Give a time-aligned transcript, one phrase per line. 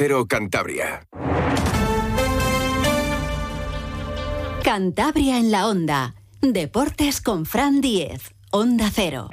[0.00, 1.00] Cero Cantabria.
[4.62, 6.14] Cantabria en la onda.
[6.40, 8.32] Deportes con Fran Diez.
[8.52, 9.28] Onda Cero.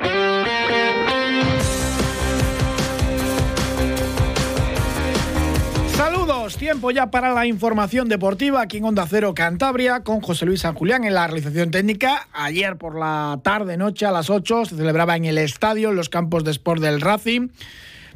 [5.95, 10.61] Saludos, tiempo ya para la información deportiva aquí en Onda Cero Cantabria con José Luis
[10.61, 12.27] San Julián en la realización técnica.
[12.33, 16.09] Ayer por la tarde, noche a las 8 se celebraba en el estadio, en los
[16.09, 17.49] campos de sport del Racing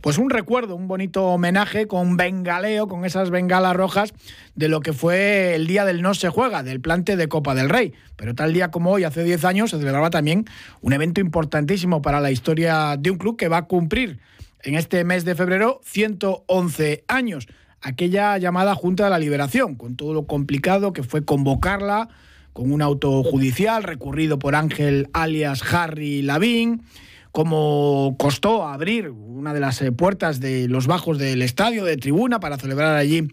[0.01, 4.13] pues un recuerdo, un bonito homenaje con bengaleo, con esas bengalas rojas
[4.55, 7.69] de lo que fue el día del no se juega, del plante de Copa del
[7.69, 7.93] Rey.
[8.15, 10.45] Pero tal día como hoy, hace 10 años, se celebraba también
[10.81, 14.19] un evento importantísimo para la historia de un club que va a cumplir
[14.63, 17.47] en este mes de febrero 111 años.
[17.81, 22.09] Aquella llamada Junta de la Liberación, con todo lo complicado que fue convocarla,
[22.53, 26.81] con un auto judicial recurrido por Ángel alias Harry Lavín
[27.39, 32.41] como costó abrir una de las eh, puertas de los bajos del estadio de tribuna
[32.41, 33.29] para celebrar allí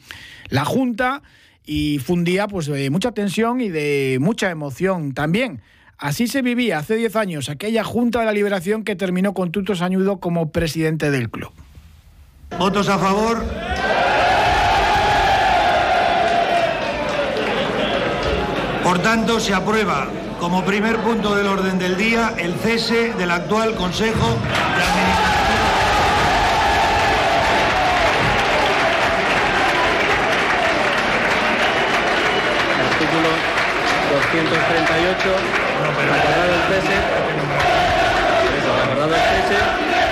[0.49, 1.23] la Junta
[1.65, 5.61] y fue un día pues, de mucha tensión y de mucha emoción también.
[5.99, 9.75] Así se vivía hace 10 años aquella Junta de la Liberación que terminó con Tuto
[9.75, 11.51] Sañudo como presidente del club.
[12.61, 13.45] ¿Votos a favor?
[18.85, 20.09] Por tanto, se aprueba
[20.41, 25.37] como primer punto del orden del día el cese del actual Consejo de Administración.
[32.93, 33.29] Artículo
[34.13, 35.17] 238,
[35.83, 36.97] acordado el cese,
[38.83, 39.59] acordado el cese,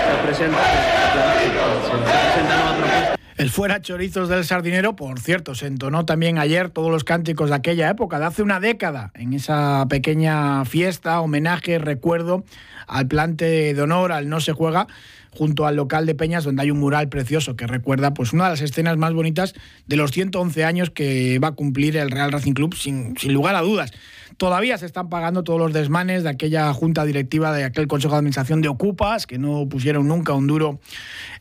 [0.05, 3.24] se presenta, se presenta nueva propuesta.
[3.37, 7.57] El fuera chorizos del sardinero, por cierto, se entonó también ayer todos los cánticos de
[7.57, 12.45] aquella época, de hace una década, en esa pequeña fiesta, homenaje, recuerdo
[12.87, 14.87] al plante de honor, al no se juega,
[15.31, 18.51] junto al local de Peñas, donde hay un mural precioso que recuerda pues, una de
[18.51, 19.55] las escenas más bonitas
[19.89, 23.57] de los 111 años que va a cumplir el Real Racing Club, sin, sin lugar
[23.57, 23.91] a dudas.
[24.37, 28.19] Todavía se están pagando todos los desmanes de aquella junta directiva, de aquel Consejo de
[28.19, 30.81] Administración de Ocupas, que no pusieron nunca un duro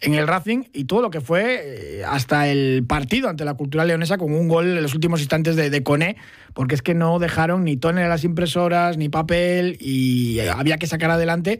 [0.01, 1.61] en el Racing, y todo lo que fue
[1.99, 5.55] eh, hasta el partido ante la Cultural Leonesa con un gol en los últimos instantes
[5.55, 6.17] de, Coné,
[6.53, 10.87] porque es que no dejaron ni tóner a las impresoras, ni papel, y había que
[10.87, 11.59] sacar adelante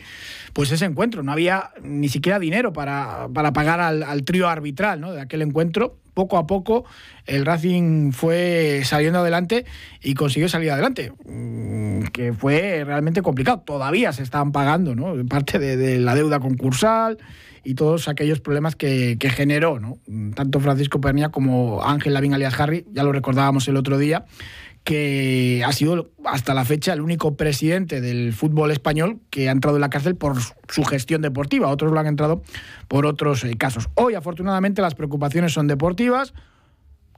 [0.53, 1.23] pues ese encuentro.
[1.23, 6.37] No había ni siquiera dinero para, para pagar al, trío arbitral de aquel encuentro poco
[6.37, 6.85] a poco
[7.25, 9.65] el Racing fue saliendo adelante
[10.01, 13.63] y consiguió salir adelante, mm, que fue realmente complicado.
[13.65, 15.13] Todavía se estaban pagando, ¿no?
[15.25, 17.17] Parte de, de la deuda concursal
[17.63, 19.97] y todos aquellos problemas que, que generó, ¿no?
[20.35, 24.25] Tanto Francisco Pernia como Ángel Lavín alias Harry, ya lo recordábamos el otro día,
[24.83, 29.77] que ha sido hasta la fecha el único presidente del fútbol español que ha entrado
[29.77, 31.69] en la cárcel por su gestión deportiva.
[31.69, 32.43] Otros lo han entrado
[32.87, 33.89] por otros eh, casos.
[33.95, 36.33] Hoy, afortunadamente, las preocupaciones son deportivas,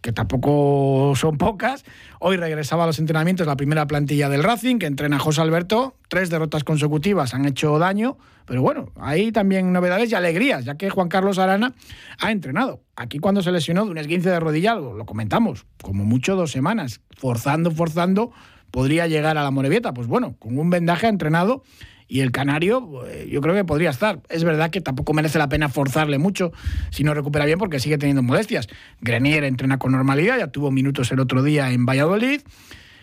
[0.05, 1.83] que tampoco son pocas.
[2.19, 5.95] Hoy regresaba a los entrenamientos la primera plantilla del Racing, que entrena José Alberto.
[6.09, 10.91] Tres derrotas consecutivas han hecho daño, pero bueno, hay también novedades y alegrías, ya que
[10.91, 11.73] Juan Carlos Arana
[12.19, 12.83] ha entrenado.
[12.95, 17.01] Aquí cuando se lesionó de un esguince de rodilla, lo, comentamos, como mucho dos semanas,
[17.17, 18.31] forzando, forzando,
[18.69, 19.91] podría llegar a la Morevieta.
[19.91, 21.63] Pues bueno, con un vendaje ha entrenado
[22.07, 24.19] y el Canario eh, yo creo que podría estar.
[24.29, 26.51] Es verdad que tampoco merece la pena forzarle mucho
[26.91, 28.67] si no recupera bien porque sigue teniendo molestias.
[29.01, 32.41] Grenier entrena con normalidad, ya tuvo minutos el otro día en Valladolid.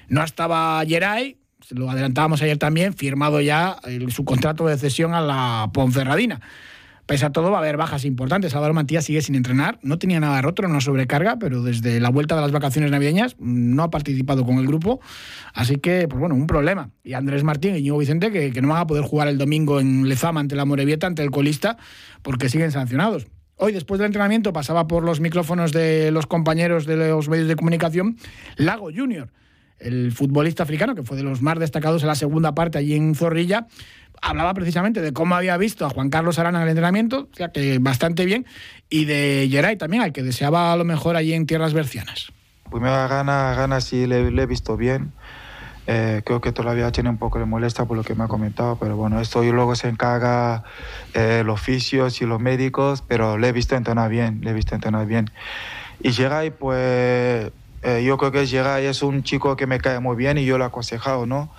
[0.09, 1.39] No estaba Geray,
[1.71, 6.41] lo adelantábamos ayer también, firmado ya su contrato de cesión a la Ponferradina.
[7.07, 8.55] Pese a todo, va a haber bajas importantes.
[8.55, 9.79] Álvaro Mantilla sigue sin entrenar.
[9.83, 13.83] No tenía nada roto, no sobrecarga, pero desde la vuelta de las vacaciones navideñas no
[13.83, 15.01] ha participado con el grupo.
[15.53, 16.91] Así que, pues bueno, un problema.
[17.03, 19.81] Y Andrés Martín y Ñigo Vicente, que, que no van a poder jugar el domingo
[19.81, 21.77] en Lezama ante la Morevieta, ante el colista,
[22.23, 23.27] porque siguen sancionados.
[23.57, 27.57] Hoy, después del entrenamiento, pasaba por los micrófonos de los compañeros de los medios de
[27.57, 28.17] comunicación
[28.57, 29.31] Lago Junior,
[29.79, 33.15] el futbolista africano, que fue de los más destacados en la segunda parte allí en
[33.15, 33.67] Zorrilla,
[34.23, 37.51] hablaba precisamente de cómo había visto a Juan Carlos Arana en el entrenamiento, o sea
[37.51, 38.47] que bastante bien,
[38.89, 42.33] y de Geray también, al que deseaba a lo mejor allí en tierras bercianas.
[42.71, 45.13] Primera gana, gana sí le, le he visto bien.
[45.89, 48.77] Eh, creo que todavía tiene un poco de molestia por lo que me ha comentado,
[48.77, 50.63] pero bueno, esto luego se encarga
[51.13, 54.77] eh, los oficios y los médicos, pero le he visto entrenar bien, le he visto
[54.77, 55.31] entrenar bien.
[56.01, 57.51] Y Geray, pues
[57.83, 60.57] eh, yo creo que Geray es un chico que me cae muy bien y yo
[60.57, 61.51] lo he aconsejado, ¿no?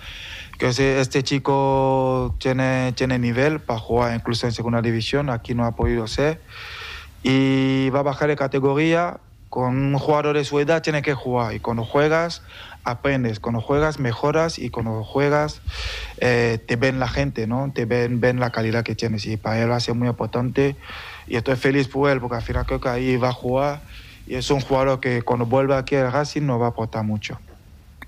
[0.72, 5.72] Que este chico tiene, tiene nivel para jugar incluso en segunda división, aquí no ha
[5.72, 6.40] podido ser,
[7.22, 9.18] y va a bajar de categoría,
[9.50, 12.42] con un jugador de su edad tiene que jugar, y cuando juegas
[12.82, 15.60] aprendes, cuando juegas mejoras, y cuando juegas
[16.16, 17.70] eh, te ven la gente, ¿no?
[17.74, 20.76] te ven, ven la calidad que tienes, y para él va a ser muy importante,
[21.26, 23.82] y estoy feliz por él, porque al final creo que ahí va a jugar,
[24.26, 27.38] y es un jugador que cuando vuelva aquí al Racing nos va a aportar mucho.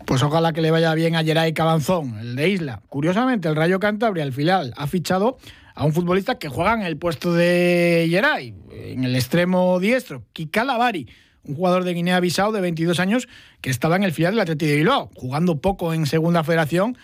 [0.07, 2.81] Pues ojalá que le vaya bien a Geray Cabanzón, el de Isla.
[2.89, 5.37] Curiosamente, el Rayo Cantabria, al final, ha fichado
[5.75, 10.63] a un futbolista que juega en el puesto de Geray, en el extremo diestro, Kika
[10.63, 11.09] Lavari,
[11.43, 13.27] un jugador de Guinea-Bissau de 22 años
[13.61, 16.97] que estaba en el filial del Atlético de Bilbao, jugando poco en Segunda Federación.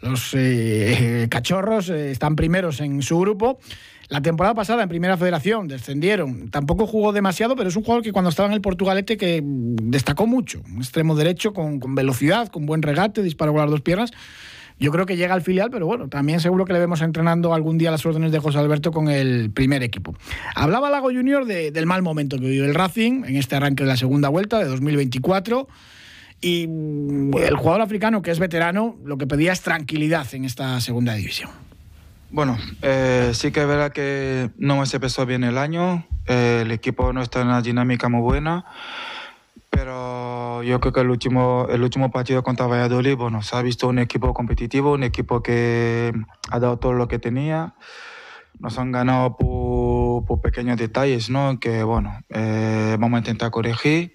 [0.00, 3.58] Los eh, cachorros eh, están primeros en su grupo
[4.10, 6.50] la temporada pasada en Primera Federación descendieron.
[6.50, 10.26] Tampoco jugó demasiado, pero es un jugador que cuando estaba en el Portugalete que destacó
[10.26, 10.60] mucho.
[10.68, 14.10] Un extremo derecho con, velocidad, con buen regate, disparo con las dos piernas.
[14.80, 17.78] Yo creo que llega al filial, pero bueno, también seguro que le vemos entrenando algún
[17.78, 20.16] día las órdenes de José Alberto con el primer equipo.
[20.56, 23.96] Hablaba Lago Junior del mal momento que vive el Racing en este arranque de la
[23.96, 25.68] segunda vuelta de 2024.
[26.40, 31.14] Y el jugador africano, que es veterano, lo que pedía es tranquilidad en esta segunda
[31.14, 31.50] división.
[32.32, 36.70] Bueno, eh, sí que es verdad que no se empezó bien el año, eh, el
[36.70, 38.64] equipo no está en una dinámica muy buena,
[39.68, 43.88] pero yo creo que el último, el último partido contra Valladolid, bueno, se ha visto
[43.88, 46.12] un equipo competitivo, un equipo que
[46.50, 47.74] ha dado todo lo que tenía,
[48.60, 51.58] nos han ganado por, pequeños detalles, ¿no?
[51.58, 54.14] Que bueno, eh, vamos a intentar corregir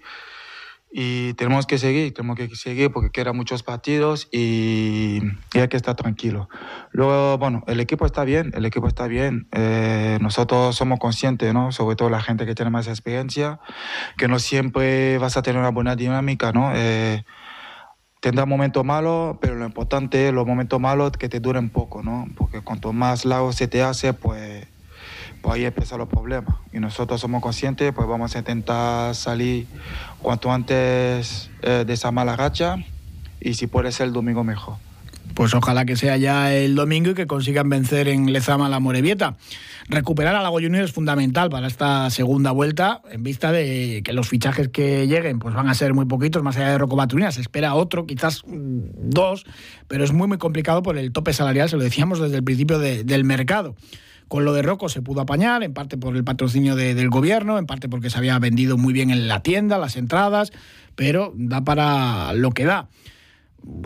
[0.98, 5.20] y tenemos que seguir, tenemos que seguir porque quedan muchos partidos y,
[5.52, 6.48] hay que estar tranquilo.
[6.90, 9.46] Luego, bueno, el equipo está bien, el equipo está bien.
[9.52, 11.70] Eh, nosotros somos conscientes, ¿no?
[11.70, 13.60] Sobre todo la gente que tiene más experiencia,
[14.16, 16.72] que no siempre vas a tener una buena dinámica, ¿no?
[16.74, 17.24] Eh,
[18.46, 22.26] momentos malos, pero lo importante es los momentos malos que te duren poco, ¿no?
[22.38, 24.66] Porque cuanto más largo se te hace, pues
[25.46, 26.56] pues ahí empiezan los problemas.
[26.72, 29.68] Y nosotros somos conscientes, pues vamos a intentar salir
[30.20, 32.78] cuanto antes eh, de esa mala racha
[33.40, 34.74] y si puede ser el domingo mejor.
[35.34, 39.36] Pues ojalá que sea ya el domingo y que consigan vencer en Lezama la Morevieta.
[39.88, 44.28] Recuperar a Lago Junior es fundamental para esta segunda vuelta, en vista de que los
[44.28, 47.00] fichajes que lleguen pues van a ser muy poquitos, más allá de Rocco.
[47.30, 49.46] Se espera otro, quizás mm, dos,
[49.86, 52.80] pero es muy, muy complicado por el tope salarial, se lo decíamos desde el principio
[52.80, 53.76] del mercado.
[54.28, 57.66] Con lo de Rocco se pudo apañar, en parte por el patrocinio del gobierno, en
[57.66, 60.52] parte porque se había vendido muy bien en la tienda, las entradas,
[60.96, 62.88] pero da para lo que da.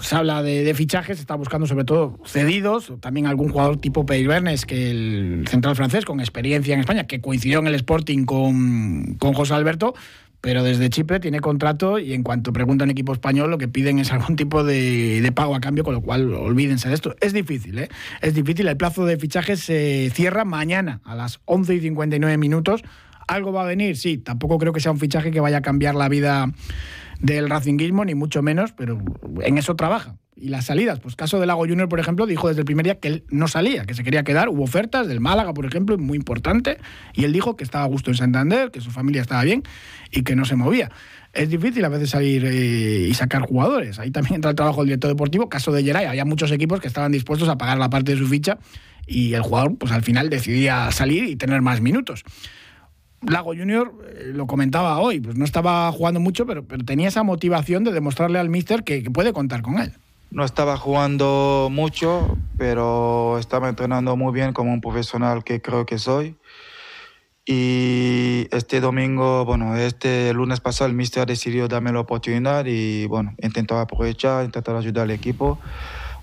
[0.01, 4.67] Se habla de, fichajes, se está buscando sobre todo cedidos, también algún jugador tipo Bernes,
[4.67, 9.33] que el central francés con experiencia en España, que coincidió en el Sporting con, con
[9.35, 9.95] José Alberto,
[10.41, 13.99] pero desde Chipre tiene contrato y en cuanto pregunta un equipo español lo que piden
[13.99, 17.15] es algún tipo de, pago a cambio, con lo cual olvídense de esto.
[17.21, 17.89] Es difícil, ¿eh?
[18.21, 18.67] Es difícil.
[18.69, 22.83] El plazo de fichajes se cierra mañana a las 11 y 59 minutos.
[23.29, 23.97] ¿Algo va a venir?
[23.97, 26.53] Sí, tampoco creo que sea un fichaje que vaya a cambiar la vida
[27.21, 28.99] del racinguismo, ni mucho menos, pero
[29.43, 31.01] en eso trabaja y las salidas.
[31.01, 33.49] Pues caso de Lago Junior, por ejemplo, dijo desde el primer día que él no
[33.49, 34.49] salía, que se quería quedar.
[34.49, 36.79] Hubo ofertas del Málaga, por ejemplo, muy importante,
[37.15, 39.63] y él dijo que estaba a gusto en Santander, que su familia estaba bien
[40.11, 40.91] y que no se movía.
[41.33, 43.99] Es difícil a veces salir eh, y sacar jugadores.
[43.99, 45.49] Ahí también entra el trabajo del director deportivo.
[45.49, 48.27] Caso de Geray, había muchos equipos que estaban dispuestos a pagar la parte de su
[48.27, 48.59] ficha
[49.07, 52.25] y el jugador, pues al final decidía salir y tener más minutos.
[53.23, 57.23] Lago Junior, eh, lo comentaba hoy, pues no estaba jugando mucho, pero, pero tenía esa
[57.23, 59.93] motivación de demostrarle al míster que puede contar con él.
[60.31, 65.99] No estaba jugando mucho, pero estaba entrenando muy bien como un profesional que creo que
[65.99, 66.37] soy.
[67.45, 73.35] Y este domingo, bueno, este lunes pasado el míster decidió darme la oportunidad y bueno,
[73.43, 75.59] intentó aprovechar, intentar ayudar al equipo.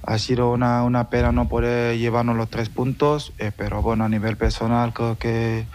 [0.04, 4.10] Ha sido una, una pena no poder llevarnos los tres puntos, eh, pero bueno, a
[4.10, 5.66] nivel personal creo que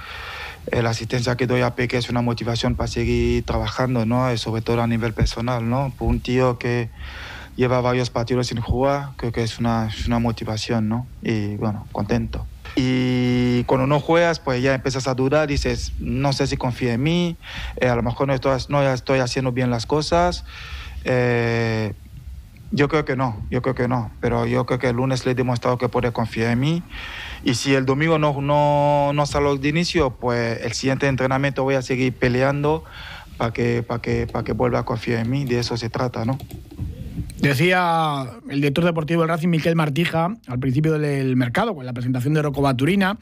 [0.68, 4.32] eh, la asistencia que doy a Peque es una motivación para seguir trabajando, ¿no?
[4.32, 5.92] Y sobre todo a nivel personal, ¿no?
[5.98, 6.88] Por un tío que
[7.56, 11.06] lleva varios partidos sin jugar, creo que es una, una motivación, ¿no?
[11.22, 12.46] Y bueno, contento.
[12.74, 17.02] Y cuando no juegas, pues ya empiezas a dudar, dices, no sé si confía en
[17.02, 17.36] mí,
[17.76, 20.44] eh, a lo mejor no estoy, no estoy haciendo bien las cosas.
[21.04, 21.92] Eh,
[22.70, 25.32] yo creo que no, yo creo que no, pero yo creo que el lunes le
[25.32, 26.82] he demostrado que puede confiar en mí.
[27.44, 31.74] Y si el domingo no, no, no salgo de inicio, pues el siguiente entrenamiento voy
[31.74, 32.84] a seguir peleando
[33.36, 36.24] para que, para que, para que vuelva a confiar en mí, de eso se trata,
[36.24, 36.38] ¿no?
[37.42, 42.34] Decía el director deportivo del Racing, Miquel Martija, al principio del mercado, con la presentación
[42.34, 43.18] de Rocco Baturina,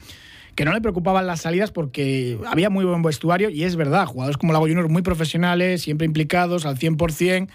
[0.55, 4.37] que no le preocupaban las salidas porque había muy buen vestuario y es verdad, jugadores
[4.37, 7.49] como Lago Junior muy profesionales, siempre implicados al 100%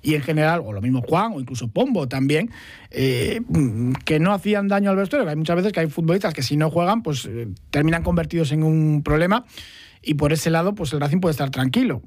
[0.00, 2.50] y en general, o lo mismo Juan o incluso Pombo también,
[2.90, 3.42] eh,
[4.06, 5.28] que no hacían daño al vestuario.
[5.28, 8.62] Hay muchas veces que hay futbolistas que si no juegan, pues eh, terminan convertidos en
[8.62, 9.44] un problema
[10.02, 12.00] y por ese lado, pues el Racing puede estar tranquilo.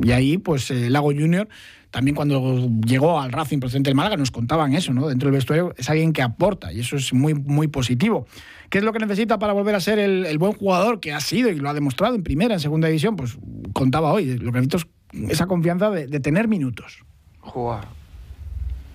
[0.00, 1.48] y ahí, pues, Lago Junior
[1.90, 5.08] también cuando llegó al Racing Presidente del Málaga nos contaban eso, ¿no?
[5.08, 8.26] Dentro del vestuario es alguien que aporta y eso es muy, muy positivo.
[8.68, 11.48] ¿Qué es lo que necesita para volver a ser el, buen jugador que ha sido
[11.48, 13.16] y lo ha demostrado en primera, en segunda división?
[13.16, 13.38] Pues
[13.72, 17.04] contaba hoy, lo que necesita es esa confianza de, tener minutos.
[17.40, 17.88] Jugar,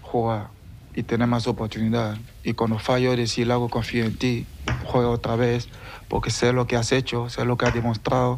[0.01, 0.50] jugar
[0.93, 2.17] y tener más oportunidad.
[2.43, 4.45] Y cuando fallo decir, hago confío en ti,
[4.85, 5.67] juega otra vez,
[6.07, 8.38] porque sé lo que has hecho, sé lo que has demostrado.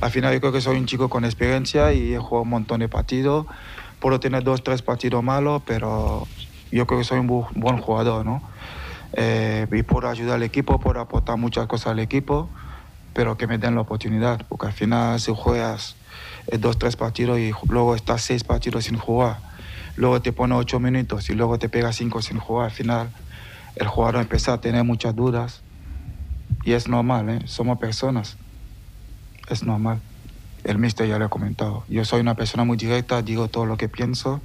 [0.00, 2.80] Al final yo creo que soy un chico con experiencia y he jugado un montón
[2.80, 3.46] de partidos
[4.02, 6.26] puedo tener dos, tres partidos malos, pero
[6.72, 8.42] yo creo que soy un buen jugador, ¿no?
[9.12, 12.48] Eh, y puedo ayudar al equipo, puedo aportar muchas cosas al equipo,
[13.14, 15.94] pero que me den la oportunidad, porque al final si juegas
[16.48, 19.38] eh, dos, tres partidos y luego estás seis partidos sin jugar,
[19.94, 23.10] luego te pone ocho minutos y luego te pega cinco sin jugar, al final
[23.76, 25.61] el jugador empieza a tener muchas dudas
[26.64, 27.40] y es normal, ¿eh?
[27.46, 28.36] somos personas,
[29.48, 30.00] es normal
[30.64, 31.84] el mister ya lo ha comentado.
[31.88, 34.40] Yo soy una persona muy directa, digo todo lo que pienso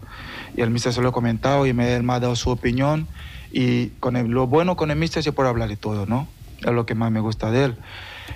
[0.55, 3.07] y el mister se lo ha comentado y me, ha dado su opinión
[3.51, 6.27] y con lo bueno con el mister se puede hablar de todo, ¿no?
[6.59, 7.77] Es lo que más me gusta de él.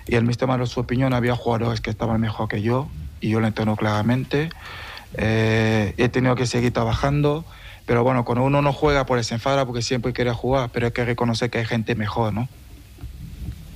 [0.07, 2.87] Y el mister me ha dado su opinión, había jugadores que estaban mejor que yo
[3.19, 4.49] y yo lo entiendo claramente.
[5.15, 7.43] Eh, he tenido que seguir trabajando,
[7.85, 10.91] pero bueno, cuando uno no juega por se enfada porque siempre quiere jugar, pero hay
[10.93, 12.47] que reconocer que hay gente mejor, ¿no?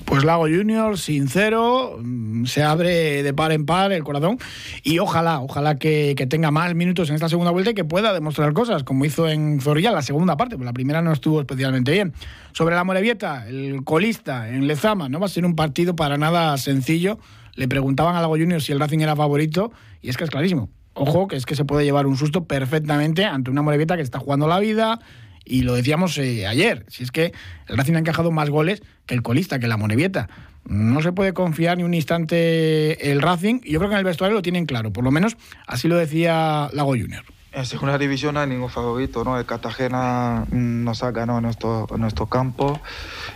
[0.05, 1.99] Pues Lago Junior, sincero,
[2.45, 4.37] se abre de par en par el corazón
[4.83, 8.53] y ojalá, ojalá que, tenga más minutos en esta segunda vuelta y que pueda demostrar
[8.53, 12.13] cosas, como hizo en Zorrilla la segunda parte, pues la primera no estuvo especialmente bien.
[12.53, 16.55] Sobre la Morevieta, el colista en Lezama, no va a ser un partido para nada
[16.57, 17.17] sencillo.
[17.55, 19.71] Le preguntaban a Lago Junior si el Racing era favorito
[20.01, 20.69] y es que es clarísimo.
[20.93, 24.19] Ojo, que es que se puede llevar un susto perfectamente ante una Morevieta que está
[24.19, 24.99] jugando la vida,
[25.45, 27.31] y lo decíamos eh, ayer, si es que
[27.67, 30.27] el Racing ha encajado más goles que el colista, que la Monevieta.
[30.65, 34.35] No se puede confiar ni un instante el Racing, yo creo que en el vestuario
[34.35, 35.37] lo tienen claro, por lo menos
[35.67, 37.23] así lo decía Lago Junior.
[37.55, 39.39] En segunda división no hay ningún favorito, ¿no?
[39.39, 42.81] El Cartagena mm, nos ha ganado nuestro, nuestro campo.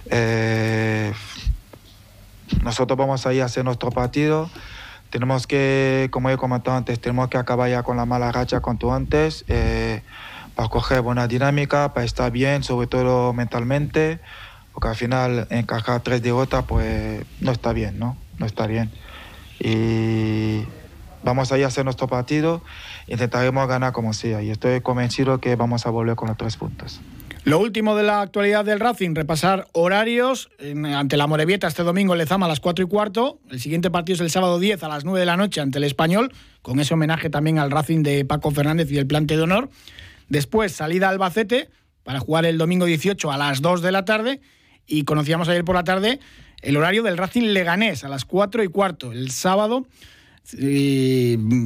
[0.10, 1.14] Eh,
[2.62, 4.50] nosotros vamos a ir a hacer nuestro partido.
[5.10, 8.94] Tenemos que, como he comentado antes, tenemos que acabar ya con la mala racha cuanto
[8.94, 9.46] antes.
[9.48, 10.02] Eh,
[10.60, 14.20] para coger buena dinámica, para estar bien, sobre todo mentalmente,
[14.74, 18.18] porque al final encajar tres derrotas pues no está bien, ¿no?
[18.40, 18.92] No está bien.
[19.62, 20.66] Y
[21.24, 22.62] vamos a ir a hacer nuestro partido,
[23.08, 27.00] intentaremos ganar como sea y estoy convencido que vamos a volver con los tres puntos.
[27.46, 30.50] Lo último de la actualidad del Racing, repasar horarios.
[30.94, 33.40] ante la Morevieta este domingo le Lezama a las 4 y cuarto.
[33.50, 35.86] El siguiente partido es el sábado 10 a las 9 de la noche ante el
[35.86, 39.70] Español, con ese homenaje también al Racing de Paco Fernández y el plante de honor.
[40.30, 41.70] Después, salida a Albacete
[42.04, 44.42] para jugar el domingo 18 a las 2 de la tarde.
[44.88, 46.20] Y conocíamos ayer por la tarde
[46.62, 49.12] el horario del Racing Leganés a las 4 y cuarto.
[49.12, 49.86] El sábado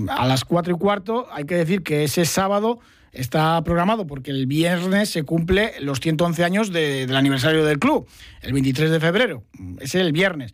[0.09, 1.27] a las 4 y cuarto.
[1.31, 2.79] Hay que decir que ese sábado
[3.11, 8.07] está programado porque el viernes se cumple los 111 años del aniversario del club,
[8.41, 9.43] el 23 de febrero.
[9.79, 10.53] Es el viernes.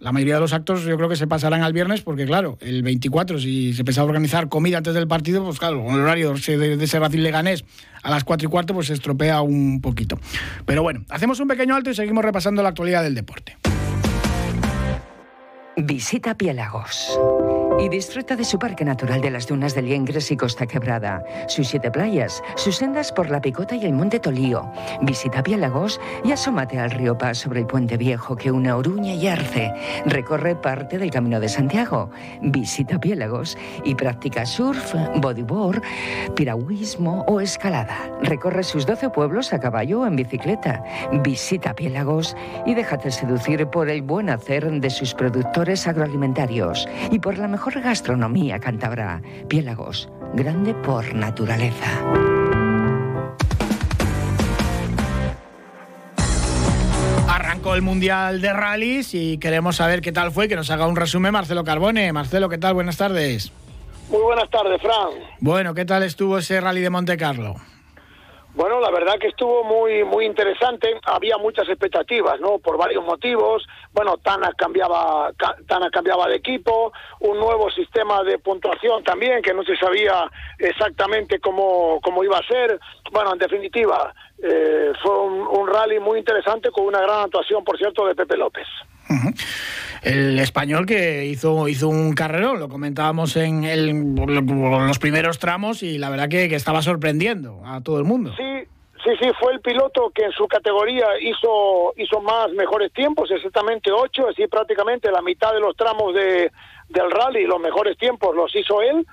[0.00, 2.82] La mayoría de los actos yo creo que se pasarán al viernes porque, claro, el
[2.82, 6.82] 24, si se pensaba organizar comida antes del partido, pues claro, con el horario de,
[6.82, 7.64] ese Racing Leganés
[8.02, 10.18] a las 4 y cuarto, pues se estropea un poquito.
[10.66, 13.56] Pero bueno, hacemos un pequeño alto y seguimos repasando la actualidad del deporte.
[15.76, 17.18] Visita Piélagos
[17.78, 21.68] y disfruta de su parque natural de las dunas de Liengres y Costa Quebrada, sus
[21.68, 24.70] siete playas, sus sendas por la Picota y el Monte Tolío.
[25.02, 29.26] Visita Piélagos y asómate al río Paz sobre el puente viejo que une Oruña y
[29.26, 29.72] Arce.
[30.06, 32.10] Recorre parte del Camino de Santiago.
[32.42, 35.82] Visita Piélagos y practica surf, bodyboard,
[36.36, 37.96] piragüismo o escalada.
[38.22, 40.84] Recorre sus 12 pueblos a caballo o en bicicleta.
[41.22, 47.38] Visita Piélagos y déjate seducir por el buen hacer de sus productores agroalimentarios y por
[47.38, 49.22] la mejor mejor gastronomía cántabra.
[49.48, 51.86] Piélagos, grande por naturaleza.
[57.26, 60.94] Arrancó el Mundial de Rallys y queremos saber qué tal fue, que nos haga un
[60.94, 62.12] resumen Marcelo Carbone.
[62.12, 62.74] Marcelo, ¿qué tal?
[62.74, 63.50] Buenas tardes.
[64.10, 65.08] Muy buenas tardes, Fran.
[65.40, 67.54] Bueno, ¿qué tal estuvo ese rally de Monte Carlo?
[68.54, 71.00] Bueno, la verdad que estuvo muy muy interesante.
[71.06, 72.58] Había muchas expectativas, ¿no?
[72.58, 73.66] Por varios motivos.
[73.92, 75.32] Bueno, Tana cambiaba
[75.66, 81.40] Tana cambiaba de equipo, un nuevo sistema de puntuación también que no se sabía exactamente
[81.40, 82.78] cómo cómo iba a ser.
[83.10, 88.06] Bueno, en definitiva, eh, fue un, rally muy interesante con una gran actuación, por cierto,
[88.06, 88.66] de Pepe López.
[90.02, 95.98] El español que hizo, hizo un carrerón, lo comentábamos en, el, los primeros tramos y
[95.98, 98.34] la verdad que, estaba sorprendiendo a todo el mundo.
[98.36, 98.68] Sí,
[99.02, 103.92] Sí, sí, fue el piloto que en su categoría hizo hizo más mejores tiempos, exactamente
[103.92, 106.50] ocho, así prácticamente la mitad de los tramos de,
[106.88, 109.06] del rally, los mejores tiempos los hizo él.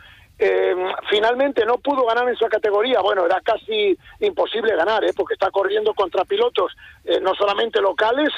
[0.43, 0.73] Eh,
[1.07, 2.99] finalmente no pudo ganar en su categoría.
[3.01, 5.13] Bueno, era casi imposible ganar, ¿eh?
[5.15, 8.29] porque está corriendo contra pilotos eh, no solamente locales,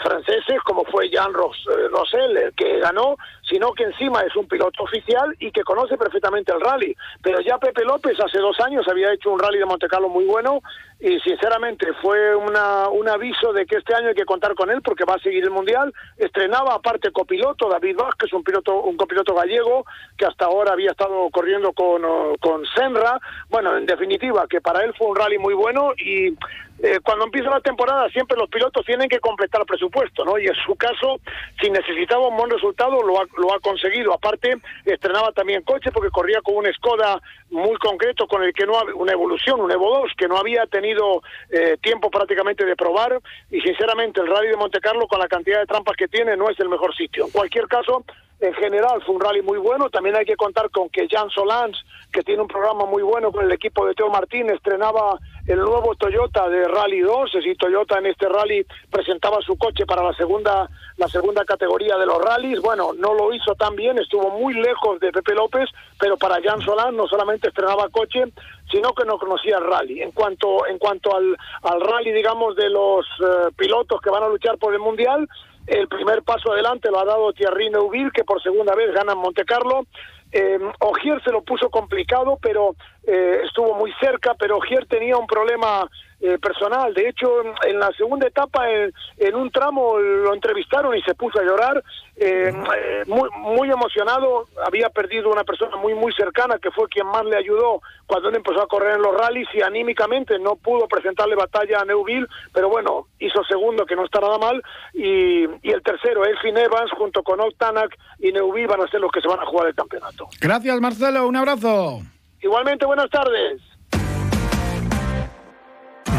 [0.00, 1.56] franceses, como fue Jean Ros
[1.90, 3.16] Rossell, el que ganó,
[3.48, 6.94] sino que encima es un piloto oficial y que conoce perfectamente el rally.
[7.22, 10.24] Pero ya Pepe López hace dos años había hecho un rally de Monte Carlo muy
[10.24, 10.60] bueno
[11.00, 14.80] y sinceramente fue una, un aviso de que este año hay que contar con él
[14.82, 15.92] porque va a seguir el Mundial.
[16.16, 19.84] Estrenaba aparte copiloto David Vázquez, un piloto, un copiloto gallego
[20.16, 22.02] que hasta ahora había estado corriendo con,
[22.40, 23.18] con Senra.
[23.50, 26.36] Bueno, en definitiva, que para él fue un rally muy bueno y
[26.82, 30.36] eh, cuando empieza la temporada siempre los pilotos tienen que completar presupuesto, ¿no?
[30.36, 31.20] Y en su caso,
[31.60, 34.12] si necesitaba un buen resultado, lo ha, lo ha conseguido.
[34.12, 37.20] Aparte, estrenaba también coche porque corría con un Skoda
[37.50, 40.66] muy concreto con el que no había una evolución, un Evo 2, que no había
[40.66, 45.28] tenido eh, tiempo prácticamente de probar y sinceramente el rally de Monte Carlo con la
[45.28, 47.26] cantidad de trampas que tiene no es el mejor sitio.
[47.26, 48.04] En cualquier caso,
[48.40, 49.88] en general fue un rally muy bueno.
[49.88, 51.78] También hay que contar con que Jan Solans,
[52.12, 55.94] que tiene un programa muy bueno con el equipo de Teo Martín, estrenaba el nuevo
[55.96, 57.26] Toyota de Rally 2.
[57.26, 61.96] Es decir, Toyota en este rally presentaba su coche para la segunda, la segunda categoría
[61.96, 62.60] de los rallies.
[62.60, 65.68] Bueno, no lo hizo tan bien, estuvo muy lejos de Pepe López,
[65.98, 68.24] pero para Jan Solans no solamente estrenaba coche,
[68.70, 70.02] sino que no conocía el rally.
[70.02, 74.28] En cuanto, en cuanto al, al rally, digamos, de los eh, pilotos que van a
[74.28, 75.28] luchar por el Mundial,
[75.66, 79.18] el primer paso adelante lo ha dado Thierry Neuville, que por segunda vez gana en
[79.18, 79.86] Monte Carlo.
[80.32, 82.74] Eh, Ogier se lo puso complicado, pero
[83.06, 85.88] eh, estuvo muy cerca, pero Ogier tenía un problema
[86.22, 86.94] eh, personal.
[86.94, 87.28] De hecho,
[87.66, 91.82] en la segunda etapa, en, en, un tramo lo entrevistaron y se puso a llorar,
[92.14, 94.46] eh, eh, muy, muy emocionado.
[94.64, 98.36] Había perdido una persona muy, muy cercana que fue quien más le ayudó cuando él
[98.36, 102.68] empezó a correr en los rallies y anímicamente no pudo presentarle batalla a Neuville, pero
[102.68, 104.62] bueno, hizo segundo, que no está nada mal,
[104.94, 109.10] y, y el tercero, Elfin Evans, junto con Tanak y Neuville van a ser los
[109.10, 110.28] que se van a jugar el campeonato.
[110.40, 111.26] Gracias, Marcelo.
[111.26, 112.00] Un abrazo.
[112.40, 113.60] Igualmente, buenas tardes.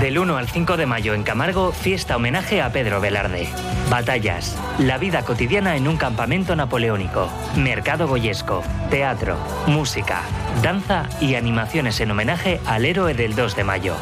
[0.03, 3.47] Del 1 al 5 de mayo en Camargo, fiesta homenaje a Pedro Velarde.
[3.89, 10.23] Batallas, la vida cotidiana en un campamento napoleónico, mercado goyesco, teatro, música,
[10.61, 13.95] danza y animaciones en homenaje al héroe del 2 de mayo.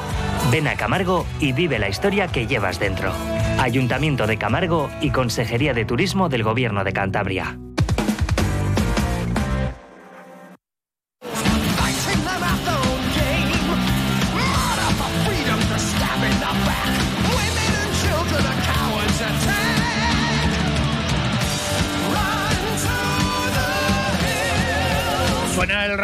[0.52, 3.14] Ven a Camargo y vive la historia que llevas dentro.
[3.60, 7.60] Ayuntamiento de Camargo y Consejería de Turismo del Gobierno de Cantabria.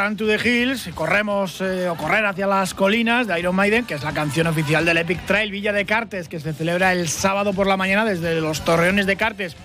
[0.08, 3.94] Run to the Hills, corremos eh, o correr hacia las colinas de Iron Maiden, que
[3.94, 7.52] es la canción oficial del Epic Trail Villa de Cartes, que se celebra el sábado
[7.52, 9.58] por la mañana desde los Torreones de Cartes.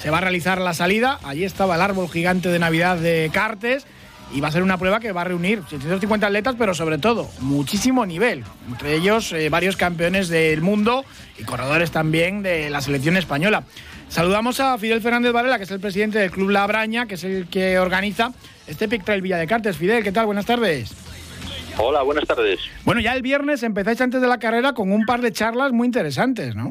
[0.00, 3.86] Se va a realizar la salida, allí estaba el árbol gigante de Navidad de Cartes
[4.32, 7.28] y va a ser una prueba que va a reunir 750 atletas, pero sobre todo
[7.40, 11.04] muchísimo nivel, entre ellos eh, varios campeones del mundo
[11.40, 13.64] y corredores también de la selección española.
[14.08, 17.24] Saludamos a Fidel Fernández Varela, que es el presidente del Club La Braña, que es
[17.24, 18.32] el que organiza
[18.68, 19.76] Epic Trail Villa de Cartes.
[19.76, 20.26] Fidel, ¿qué tal?
[20.26, 20.94] Buenas tardes.
[21.78, 22.60] Hola, buenas tardes.
[22.84, 25.86] Bueno, ya el viernes empezáis antes de la carrera con un par de charlas muy
[25.86, 26.70] interesantes, ¿no?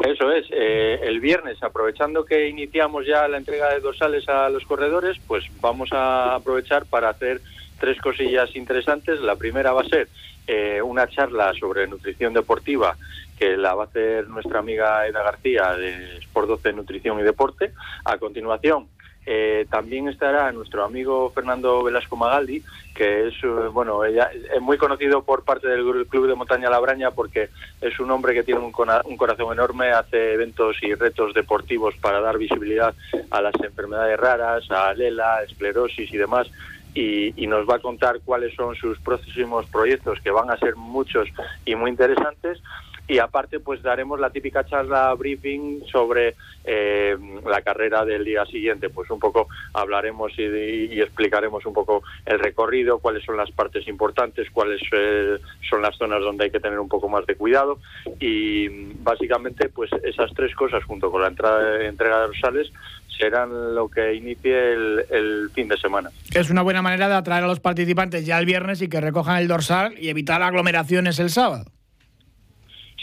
[0.00, 4.64] Eso es, eh, el viernes, aprovechando que iniciamos ya la entrega de dorsales a los
[4.64, 7.40] corredores, pues vamos a aprovechar para hacer
[7.78, 9.20] tres cosillas interesantes.
[9.20, 10.08] La primera va a ser
[10.48, 12.96] eh, una charla sobre nutrición deportiva
[13.38, 17.72] que la va a hacer nuestra amiga Eda García de Sport 12 Nutrición y Deporte.
[18.04, 18.88] A continuación,
[19.24, 24.78] eh, también estará nuestro amigo Fernando Velasco Magaldi, que es eh, bueno, ella es muy
[24.78, 27.48] conocido por parte del Club de Montaña Labraña porque
[27.80, 32.36] es un hombre que tiene un, corazón enorme, hace eventos y retos deportivos para dar
[32.36, 32.94] visibilidad
[33.30, 36.50] a las enfermedades raras, a Lela, esclerosis y demás.
[36.94, 41.28] Y, nos va a contar cuáles son sus próximos proyectos, que van a ser muchos
[41.64, 42.62] y muy interesantes
[43.08, 46.34] y aparte pues daremos la típica charla briefing sobre
[46.64, 52.02] eh, la carrera del día siguiente pues un poco hablaremos y, y, explicaremos un poco
[52.24, 55.38] el recorrido cuáles son las partes importantes cuáles eh,
[55.68, 57.78] son las zonas donde hay que tener un poco más de cuidado
[58.20, 58.68] y
[59.02, 62.72] básicamente pues esas tres cosas junto con la entrada, entrega de dorsales
[63.18, 66.10] serán lo que inicie el, el, fin de semana.
[66.34, 69.36] Es una buena manera de atraer a los participantes ya el viernes y que recojan
[69.36, 71.66] el dorsal y evitar aglomeraciones el sábado.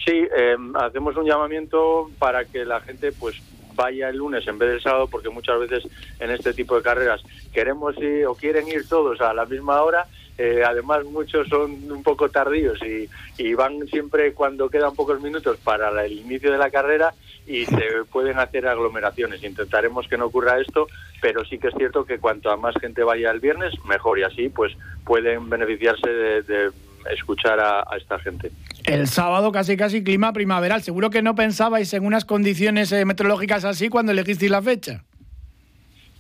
[0.06, 3.36] Sí, eh, hacemos un llamamiento para que la gente pues
[3.76, 5.88] vaya el lunes en vez del sábado, porque muchas veces
[6.20, 7.22] en este tipo de carreras
[7.54, 10.06] queremos ir o quieren ir todos a la misma hora
[10.40, 15.58] eh, además muchos son un poco tardíos y, y, van siempre cuando quedan pocos minutos
[15.58, 17.14] para el inicio de la carrera
[17.46, 19.44] y se pueden hacer aglomeraciones.
[19.44, 20.88] Intentaremos que no ocurra esto,
[21.22, 24.24] pero sí que es cierto que cuanto a más gente vaya el viernes, mejor y
[24.24, 24.72] así pues
[25.04, 26.72] pueden beneficiarse de,
[27.12, 28.50] escuchar a, esta gente.
[28.86, 30.82] El sábado casi casi clima primaveral.
[30.82, 35.04] Seguro que no pensabais en unas condiciones eh, meteorológicas así cuando elegisteis la fecha.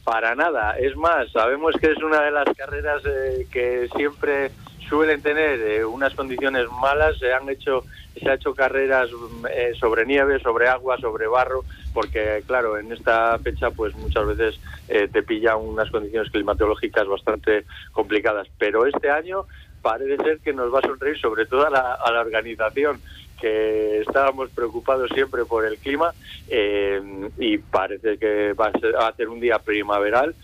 [0.03, 0.77] Para nada.
[0.77, 4.51] Es más, sabemos que es una de las carreras eh, que siempre
[4.89, 7.17] suelen tener eh, unas condiciones malas.
[7.19, 7.83] Se han hecho
[8.19, 9.09] se ha hecho carreras
[9.51, 14.59] eh, sobre nieve, sobre agua, sobre barro, porque claro, en esta fecha pues muchas veces
[14.89, 18.47] eh, te pilla unas condiciones climatológicas bastante complicadas.
[18.57, 19.45] Pero este año
[19.81, 22.99] parece ser que nos va a sonreír sobre todo a la, organización
[23.39, 26.13] que estábamos preocupados siempre por el clima
[26.49, 27.01] eh,
[27.37, 30.35] y parece que va a, ser, va a ser un día primaveral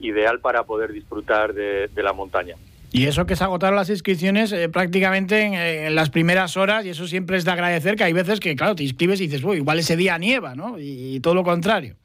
[0.00, 2.54] ideal para poder disfrutar de, de la montaña.
[2.96, 7.06] Y eso que se agotaron las inscripciones eh, prácticamente en, las primeras horas, y eso
[7.06, 9.78] siempre es de agradecer, que hay veces que, claro, te inscribes y dices, uy, igual
[9.78, 10.76] ese día nieva, ¿no?
[10.78, 11.96] y todo lo contrario.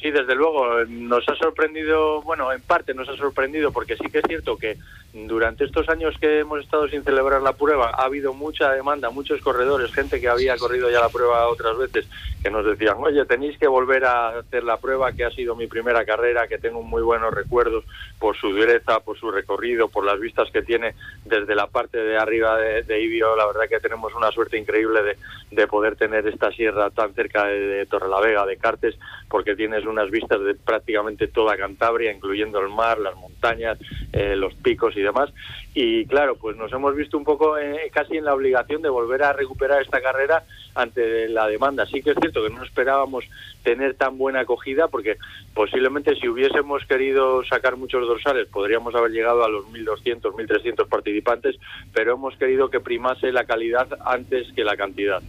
[0.00, 4.18] Sí, desde luego, nos ha sorprendido, bueno, en parte nos ha sorprendido porque sí que
[4.18, 4.76] es cierto que
[5.14, 9.40] durante estos años que hemos estado sin celebrar la prueba ha habido mucha demanda, muchos
[9.40, 12.06] corredores, gente que había corrido ya la prueba otras veces,
[12.42, 15.66] que nos decían, oye, tenéis que volver a hacer la prueba, que ha sido mi
[15.66, 17.84] primera carrera, que tengo muy buenos recuerdos
[18.18, 22.18] por su dureza, por su recorrido, por las vistas que tiene desde la parte de
[22.18, 23.34] arriba de, de Ibio.
[23.34, 25.16] La verdad que tenemos una suerte increíble de,
[25.50, 28.98] de poder tener esta sierra tan cerca de, de Torrelavega, de Cartes,
[29.30, 33.78] porque tienes unas vistas de prácticamente toda Cantabria, incluyendo el mar, las montañas,
[34.12, 35.30] eh, los picos y demás.
[35.74, 39.22] Y claro, pues nos hemos visto un poco eh, casi en la obligación de volver
[39.22, 40.44] a recuperar esta carrera
[40.74, 41.86] ante la demanda.
[41.86, 43.24] Sí que es cierto que no esperábamos
[43.62, 45.16] tener tan buena acogida porque
[45.52, 51.56] posiblemente si hubiésemos querido sacar muchos dorsales podríamos haber llegado a los 1.200, 1.300 participantes,
[51.92, 55.20] pero hemos querido que primase la calidad antes que la cantidad.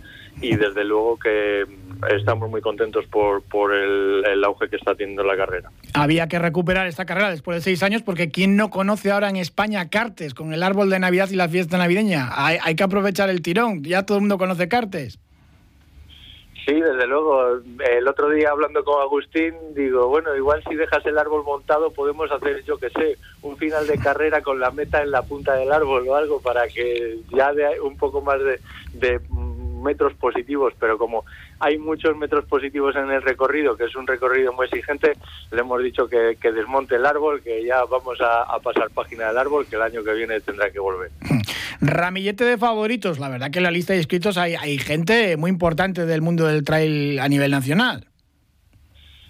[0.41, 1.65] Y desde luego que
[2.15, 5.71] estamos muy contentos por, por el, el, auge que está teniendo la carrera.
[5.93, 9.37] Había que recuperar esta carrera después de seis años porque ¿quién no conoce ahora en
[9.37, 12.29] España Cartes con el árbol de Navidad y la fiesta navideña?
[12.31, 15.19] Hay, hay que aprovechar el tirón, ya todo el mundo conoce Cartes.
[16.67, 17.61] Sí, desde luego.
[17.79, 22.29] El otro día hablando con Agustín, digo, bueno, igual si dejas el árbol montado podemos
[22.29, 25.71] hacer, yo que sé, un final de carrera con la meta en la punta del
[25.71, 28.59] árbol o algo para que ya dé un poco más de,
[28.95, 29.21] de
[29.87, 31.23] metros positivos, pero como
[31.59, 35.13] hay muchos metros positivos en el recorrido, que es un recorrido muy exigente,
[35.51, 39.65] le hemos dicho que, desmonte el árbol, que ya vamos a, pasar página del árbol,
[39.65, 41.09] que el año que viene tendrá que volver.
[41.81, 46.05] Ramillete de favoritos, la verdad que en la lista de inscritos hay gente muy importante
[46.05, 48.07] del mundo del trail a nivel nacional.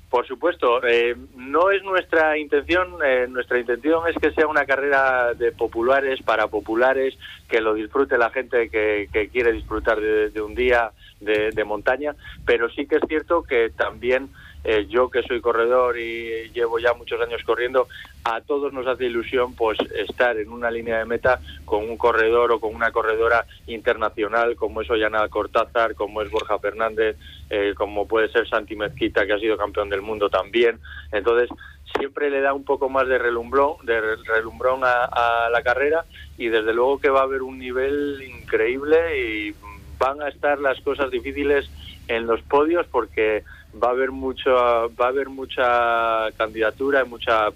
[0.10, 5.34] Por supuesto, eh, no es nuestra intención, eh, nuestra intención es que sea una carrera
[5.34, 7.18] de populares para populares,
[7.50, 12.16] que lo disfrute la gente que, que quiere disfrutar de, un día de, montaña,
[12.46, 14.30] pero sí que es cierto que también
[14.70, 17.88] eh, yo que soy corredor y llevo ya muchos años corriendo,
[18.26, 22.52] a todos nos hace ilusión pues estar en una línea de meta con un corredor
[22.52, 27.16] o con una corredora internacional como es Ollana Cortázar, como es Borja Fernández,
[27.50, 30.80] eh, como puede ser Santi Mezquita que ha sido campeón del mundo también.
[31.14, 31.50] Entonces
[31.98, 36.04] siempre le da un poco más de relumbrón, de relumbrón a, a la carrera
[36.38, 39.56] y desde luego que va a haber un nivel increíble y
[39.98, 41.70] van a estar las cosas difíciles
[42.10, 43.44] en los podios porque
[43.82, 47.50] va a haber mucho va a haber mucha candidatura y mucha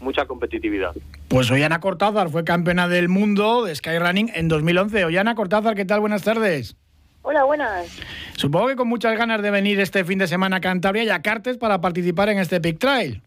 [0.00, 0.94] mucha competitividad.
[1.28, 5.06] Pues Ollana Cortázar fue campeona del mundo de Skyrunning en 2011.
[5.06, 6.00] Ollana Cortázar, ¿qué tal?
[6.00, 6.76] Buenas tardes.
[7.22, 7.88] Hola, buenas.
[8.36, 11.22] Supongo que con muchas ganas de venir este fin de semana a Cantabria y a
[11.22, 13.22] Cartes para participar en este Big Trail.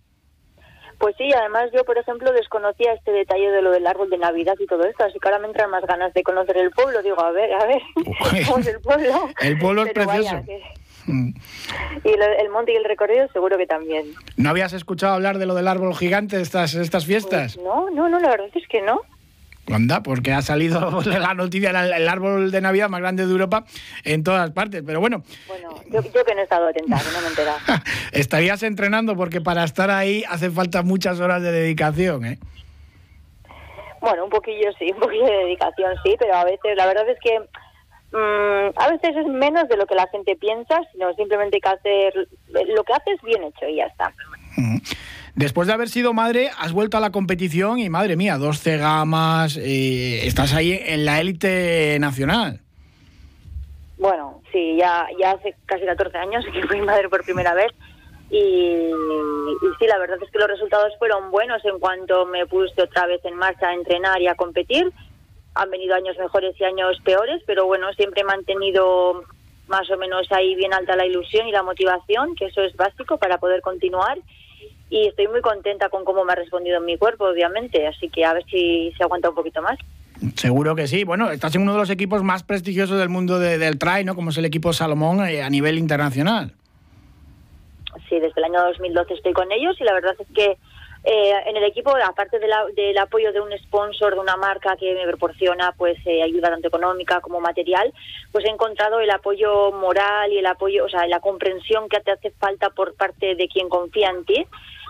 [1.00, 4.56] Pues sí, además yo, por ejemplo, desconocía este detalle de lo del árbol de Navidad
[4.60, 7.02] y todo esto, así que ahora me entran más ganas de conocer el pueblo.
[7.04, 7.82] Digo, a ver, a ver,
[8.48, 9.30] ¿cómo es el pueblo?
[9.42, 10.36] El pueblo es Pero precioso.
[10.36, 10.64] Vaya, que...
[11.08, 14.08] Y el, el, monte y el recorrido seguro que también.
[14.36, 17.56] ¿No habías escuchado hablar de lo del árbol gigante estas, estas fiestas?
[17.56, 19.02] Pues no, no, no, la verdad es que no.
[19.74, 23.66] Anda, porque ha salido la noticia el árbol de Navidad más grande de Europa
[24.04, 24.84] en todas partes.
[24.86, 25.24] Pero bueno.
[25.48, 27.60] Bueno, yo, yo que no he estado atenta, que no me he enterado.
[28.12, 32.40] Estarías entrenando porque para estar ahí hace falta muchas horas de dedicación, ¿eh?
[34.00, 37.18] Bueno, un poquillo sí, un poquillo de dedicación sí, pero a veces la verdad es
[37.20, 37.40] que
[38.12, 42.28] mmm, a veces es menos de lo que la gente piensa, sino simplemente que hacer
[42.48, 44.14] lo que haces bien hecho y ya está.
[44.58, 44.78] Mm.
[45.36, 49.56] Después de haber sido madre, has vuelto a la competición y madre mía, 12 gamas,
[49.58, 52.62] eh, estás ahí en la élite nacional.
[54.00, 57.72] Bueno, sí, ya, ya hace casi 14 años que fui madre por primera vez
[58.30, 62.82] Y, y, sí, la verdad es que los resultados fueron buenos en cuanto me puse
[62.82, 64.92] otra vez en marcha a entrenar y a competir.
[65.58, 69.24] Han venido años mejores y años peores, pero bueno, siempre he mantenido
[69.68, 73.18] más o menos ahí bien alta la ilusión y la motivación, que eso es básico
[73.18, 74.18] para poder continuar.
[74.90, 78.34] Y estoy muy contenta con cómo me ha respondido mi cuerpo, obviamente, así que a
[78.34, 79.78] ver si se aguanta un poquito más.
[80.36, 81.04] Seguro que sí.
[81.04, 84.16] Bueno, estás en uno de los equipos más prestigiosos del mundo del trail, ¿no?
[84.16, 86.54] Como es el equipo Salomón eh, a nivel internacional.
[88.10, 90.58] Sí, desde el año 2012 estoy con ellos y la verdad es que
[91.10, 95.08] eh, en el equipo, aparte del apoyo de un sponsor, de una marca que me
[95.08, 97.94] proporciona pues eh, ayuda tanto económica como material,
[98.34, 102.12] pues he encontrado el apoyo moral y el apoyo, o sea, la comprensión que te
[102.12, 104.46] hace falta por parte de quien confía en ti.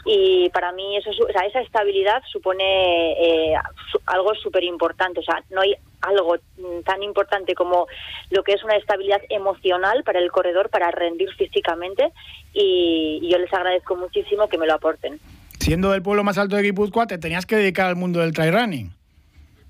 [0.06, 3.56] Y para mí eso o sea, esa estabilidad supone eh,
[4.08, 6.38] algo súper importante o sea no hay algo
[6.86, 7.88] tan importante como
[8.30, 12.12] lo que es una estabilidad emocional para el corredor para rendir físicamente.
[12.54, 15.20] Y, y yo les agradezco muchísimo que me lo aporten
[15.68, 18.54] siendo del pueblo más alto de Guipúzcoa te tenías que dedicar al mundo del trail
[18.54, 18.90] running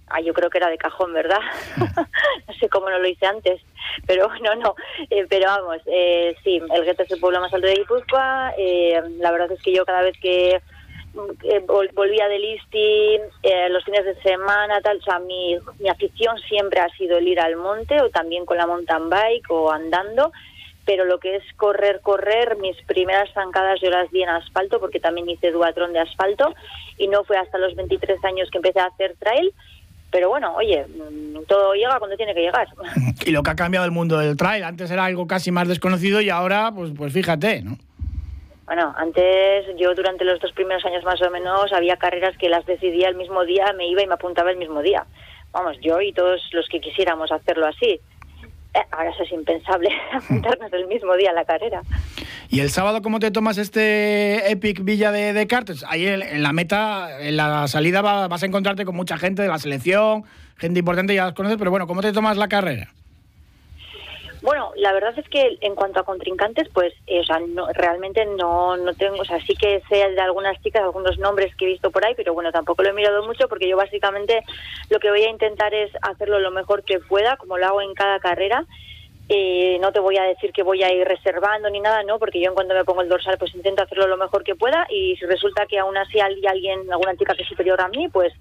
[0.10, 1.40] Ah, yo creo que era de cajón, ¿verdad?
[2.48, 3.60] no sé cómo no lo hice antes,
[4.06, 4.76] pero no, no.
[5.10, 8.54] Eh, pero vamos, eh, sí, el Gueto es el pueblo más alto de Guipúzcoa.
[8.58, 10.62] Eh, la verdad es que yo cada vez que
[11.44, 13.20] eh, volvía de listing,
[13.70, 17.42] los fines de semana, tal, o sea, mi, mi afición siempre ha sido el ir
[17.42, 20.32] al monte o también con la mountain bike o andando
[20.88, 25.00] pero lo que es correr, correr, mis primeras zancadas yo las di en asfalto porque
[25.00, 26.56] también hice duatrón de asfalto
[26.97, 29.54] y no fue hasta los 23 años que empecé a hacer trail
[30.10, 32.67] pero bueno, oye, mm, todo llega cuando tiene que llegar.
[33.26, 36.21] Y lo que ha cambiado el mundo del trail, antes era algo casi más desconocido
[36.21, 37.78] y ahora, pues, pues fíjate, ¿no?
[38.65, 42.65] Bueno, antes yo durante los dos primeros años más o menos había carreras que las
[42.65, 45.06] decidía el mismo día, me iba y me apuntaba el mismo día.
[45.52, 48.00] Vamos, yo y todos los que quisiéramos hacerlo así.
[48.92, 51.82] Ahora eso es impensable, apuntarnos el mismo día la carrera.
[52.50, 55.84] ¿Y el sábado cómo te tomas este Epic Villa de, de Cartes?
[55.88, 59.60] Ahí en, la meta, en la salida vas a encontrarte con mucha gente de la
[59.60, 60.24] selección,
[60.58, 62.94] gente importante, ya las conoces, pero bueno, ¿cómo te tomas la carrera?
[64.48, 68.26] Bueno, la verdad es que en cuanto a contrincantes, pues, eh, o sea, no, realmente
[68.26, 71.68] no, no tengo, o sea, sí que sé de algunas chicas, algunos nombres que he
[71.68, 74.46] visto por ahí, pero bueno, tampoco lo he mirado mucho porque yo básicamente
[74.90, 77.94] lo que voy a intentar es hacerlo lo mejor que pueda, como lo hago en
[77.94, 78.64] cada carrera,
[79.28, 82.40] eh, no te voy a decir que voy a ir reservando ni nada, no, porque
[82.40, 85.18] yo en cuanto me pongo el dorsal pues intento hacerlo lo mejor que pueda y
[85.18, 88.32] si resulta que aún así hay alguien, alguna chica que es superior a mí, pues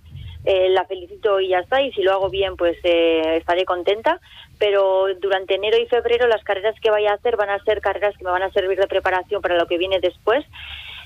[0.46, 4.20] eh, la felicito y ya está, y si lo hago bien pues eh, estaré contenta,
[4.59, 8.16] pero durante enero y febrero las carreras que vaya a hacer van a ser carreras
[8.16, 10.44] que me van a servir de preparación para lo que viene después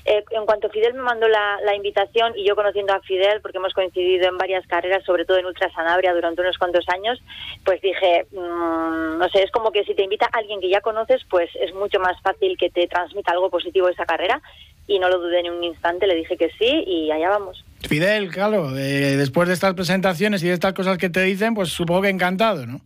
[0.05, 3.73] eh, en cuanto Fidel me mandó la, invitación y yo conociendo a Fidel, porque hemos
[3.73, 7.21] coincidido en varias carreras, sobre todo en Ultra Sanabria durante unos cuantos años,
[7.63, 11.21] pues dije, mm, no sé, es como que si te invita alguien que ya conoces,
[11.29, 14.41] pues es mucho más fácil que te transmita algo positivo esa carrera.
[14.87, 17.63] Y no lo dudé ni un instante, le dije que sí y allá vamos.
[17.87, 22.01] Fidel, claro, después de estas presentaciones y de estas cosas que te dicen, pues supongo
[22.01, 22.81] que encantado, ¿no?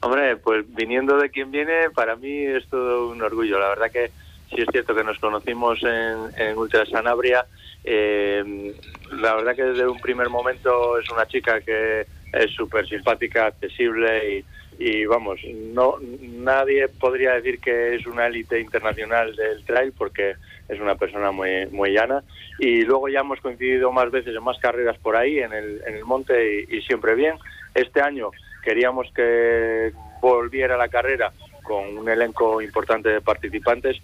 [0.00, 3.60] Hombre, pues viniendo de quien viene, para mí es todo un orgullo.
[3.60, 4.10] La verdad que
[4.54, 7.46] sí es cierto que nos conocimos en, Ultra Sanabria.
[7.84, 8.74] Eh,
[9.12, 14.44] la verdad que desde un primer momento es una chica que es súper simpática, accesible
[14.78, 15.38] y, vamos,
[15.74, 20.34] no nadie podría decir que es una élite internacional del trail porque
[20.68, 22.24] es una persona muy muy llana
[22.58, 26.04] y luego ya hemos coincidido más veces en más carreras por ahí en el, en
[26.04, 27.36] monte y, y siempre bien.
[27.74, 28.30] Este año
[28.64, 34.00] queríamos que volviera la carrera con un elenco importante de participantes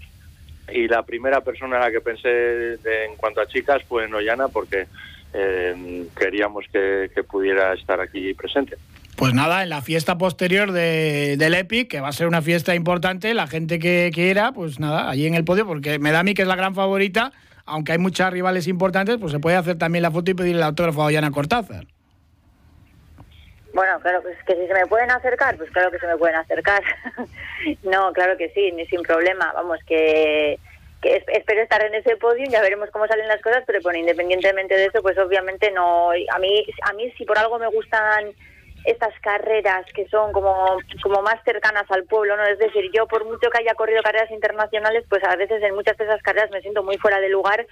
[0.72, 4.86] y la primera persona en la que pensé en cuanto a chicas fue Noyana porque
[5.34, 8.76] eh, queríamos que, pudiera estar aquí presente.
[9.16, 12.74] Pues nada, en la fiesta posterior de, del EPIC, que va a ser una fiesta
[12.74, 16.22] importante, la gente que quiera, pues nada, allí en el podio, porque me da a
[16.22, 17.32] mí que es la gran favorita,
[17.66, 20.68] aunque hay muchas rivales importantes, pues se puede hacer también la foto y pedirle el
[20.68, 21.86] autógrafo a Ollana Cortázar.
[23.78, 26.34] Bueno, claro, pues que si se me pueden acercar, pues claro que se me pueden
[26.34, 26.82] acercar.
[27.84, 29.52] no, claro que sí, ni sin problema.
[29.52, 30.58] Vamos, que,
[31.00, 34.74] que espero estar en ese podio, ya veremos cómo salen las cosas, pero bueno, independientemente
[34.74, 36.10] de eso, pues obviamente no.
[36.10, 38.32] A mí, a mí si por algo me gustan
[38.90, 42.44] estas carreras que son como, como más cercanas al pueblo, ¿no?
[42.44, 45.96] Es decir, yo por mucho que haya corrido carreras internacionales, pues a veces en muchas
[45.98, 47.66] de esas carreras me siento muy fuera de lugar,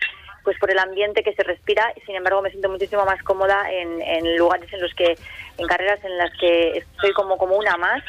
[0.45, 3.71] pues por el ambiente que se respira, y sin embargo me siento muchísimo más cómoda
[3.71, 5.17] en, en lugares en los que,
[5.59, 8.03] en carreras en las que estoy como, como una más,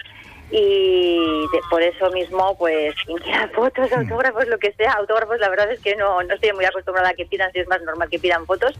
[0.50, 2.96] y por eso mismo pues
[3.56, 4.00] fotos, mm.
[4.00, 7.14] autógrafos, lo que sea, autógrafos la verdad es que no, no estoy muy acostumbrada a
[7.14, 8.80] que pidan, si es más normal que pidan fotos,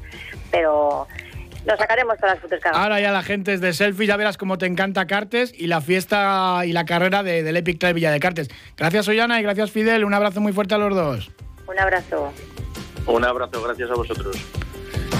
[0.52, 1.08] pero
[1.68, 4.38] Nos sacaremos todas las fotos que Ahora ya la gente es de selfie, ya verás
[4.38, 8.10] cómo te encanta Cartes y la fiesta y la carrera de, del Epic Trail Villa
[8.10, 8.48] de Cartes.
[8.78, 11.30] Gracias Ollana y gracias Fidel, un abrazo muy fuerte a los dos.
[11.68, 12.32] Un abrazo.
[13.06, 14.38] Un abrazo, gracias a vosotros.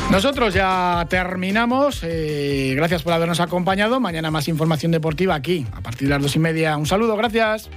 [0.10, 2.02] Nosotros ya terminamos.
[2.04, 4.00] eh, gracias por habernos acompañado.
[4.00, 6.78] Mañana más información deportiva aquí, a partir de las dos y media.
[6.78, 7.70] Un saludo, gracias.